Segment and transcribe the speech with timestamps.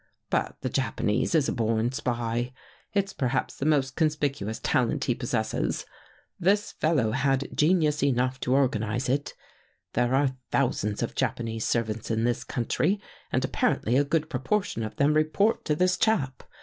[0.31, 2.53] But the Japanese is a born spy.
[2.91, 5.85] It's perhaps the most conspicuous talent he possesses.
[6.39, 9.35] This fellow had genius enough to organize it.
[9.93, 12.99] There are thou sands of Japanese servants in this country
[13.31, 16.41] and ap parently a good proportion of them report to this chap.